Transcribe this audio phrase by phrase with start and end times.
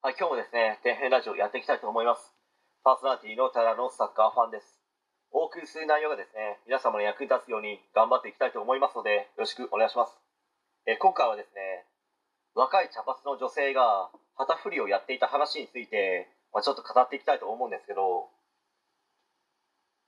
[0.00, 2.22] はい、今日もですね、底辺ラジオやっていきたいと思います。
[2.86, 4.78] パーソナリティのただのサッカーファンです。
[5.34, 10.14] お送りする内容がですね、皆様の役に立つように頑張っていきたいと思いますので、よろしくお願いします。
[10.86, 11.82] え今回はですね、
[12.54, 18.30] 若い茶髪の女性が旗振りをやっていた話について、まあ、ちょっと語っていきたいと思うんですけど、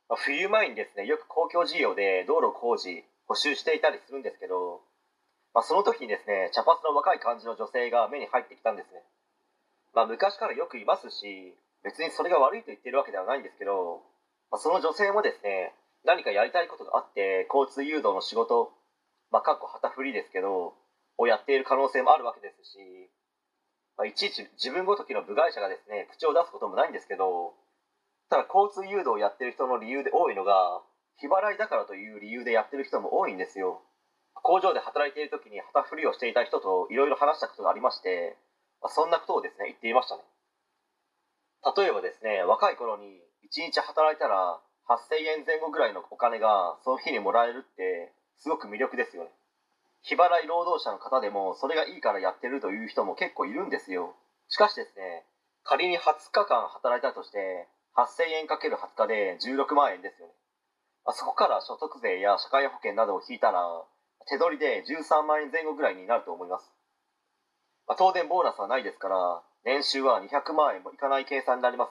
[0.07, 4.87] まあ冬前にですね、よく公共事業で道路工事、補修していたりするんですけど、
[5.53, 9.03] まあ、その時にですね、茶髪の若い感じの女性が目に入ってきたんですね。
[9.95, 14.03] まあ、昔からよくいますし別にそれが悪いと言ってるわけではないんですけど、
[14.51, 18.73] まあ、その女性もですね何かやりたいことがあって交通誘導の仕事
[19.31, 20.75] まあかっこ旗振りですけど
[21.19, 22.79] をやっている可能性もあるわけですし、
[23.99, 27.53] まあ、いちいち自分ごときの部外者がですね口を出すこともないんですけど
[28.31, 30.81] ただ交通誘導をやってる人の理由で多いのが
[31.19, 33.83] 日払いだからという理由でやってる人も多いんですよ。
[34.43, 38.39] 工場で働いている時に旗振りをしていた人といろいろ話したことがありまして
[38.89, 40.23] そんなことをですね言っていましたね。
[41.77, 49.31] 例えばですね若い頃に1日働いたら8000円前後ぐらいのお金がその日にもらえるってすごく魅力ですよね。
[50.03, 54.17] 日払い労働者の方でもそれがいいからやってるという人も結構いるんですよ。
[54.49, 55.25] しかしですね
[55.63, 58.59] 仮に20日間働いたとして8000円 ×20
[58.97, 60.33] 日で16万円ですよね。
[61.13, 63.85] そこから所得税や社会保険などを引いたら
[64.29, 66.71] 手取りで13万円前後ぐらいになると思います。
[67.91, 71.91] まあ、当然ボーナスはないですから年収は200万円もいかない計算になりま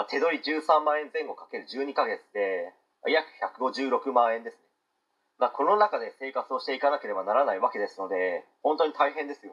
[0.00, 2.72] まあ、手取り13万円前後かける12ヶ月で
[3.12, 3.28] 約
[3.60, 4.64] 156万円ですね、
[5.36, 9.52] まあ、この中で生活をしていかなければならないわけですので本当に大変ですよ。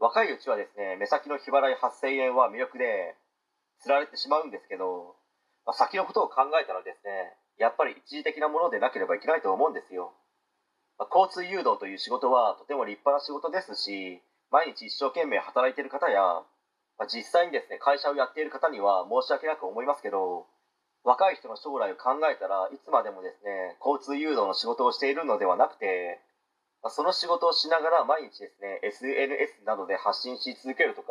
[0.00, 3.14] 若いうちはですね目先の日払い8000円は魅力で
[3.78, 5.14] 釣られてしまうんですけど、
[5.64, 10.10] まあ、先のことを考えたらですねやっぱり一時的なものでなければいけないと思うんですよ。
[10.98, 16.42] ま交通誘導という仕事はとても立派な仕事ですし毎日一生懸命働いている方や、
[16.98, 20.46] まあ、実際にですね会社をやっている方には申し訳なく思いますけど
[21.04, 26.20] 若い人の将来を考えたらいつまでもですね交通誘導の仕事をしているのではなくて、
[26.82, 31.08] まあその仕事をしながら毎日ですね SNS などで発信し続けるとか、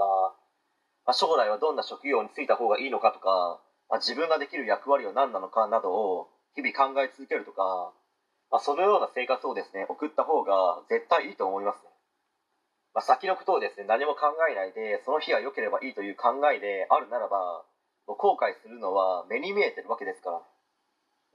[1.05, 7.91] まあ将来はどんな職業に就いた方がいいのかとか、ま自分ができる役割は何なのかなどを日々考え続けるとか、
[8.51, 11.89] まあそのような生活をですね送った方が絶対いいと思いますね。
[12.93, 17.63] まあ、先のことをですね何も考えないでその日が良ければいいという考えであるならば
[18.07, 20.41] 後悔するのは目に見えてるわけですから。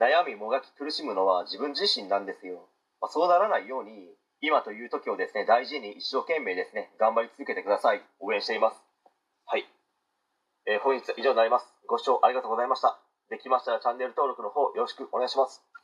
[0.01, 2.69] 悩みもがき苦しむのは自分自身なんですよ、
[3.01, 4.11] まあ、そうならないように
[4.41, 8.03] 今という時をですね大事に一生懸命ですね頑張り続けてください。
[8.19, 8.83] 応援しています。
[9.47, 9.65] はい、
[10.67, 11.67] えー本日は以上になります。
[11.87, 12.99] ご視聴ありがとうございました。
[13.31, 15.65] できましたらチャンネル登録の方よろしくお願いします